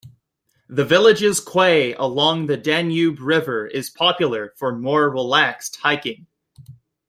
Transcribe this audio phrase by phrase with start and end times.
[0.67, 6.25] The village's quay along the Danube river is popular for more relaxed hiking.